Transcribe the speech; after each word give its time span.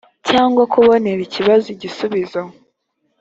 cyangwa 0.29 0.63
kubonera 0.73 1.21
ikibazo 1.27 1.65
igisubizo 1.75 2.41